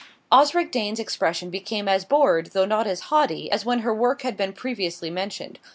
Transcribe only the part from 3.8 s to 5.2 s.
her work had been previously